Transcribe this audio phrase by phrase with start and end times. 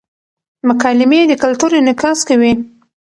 [0.69, 2.53] مکالمې د کلتور انعکاس کوي.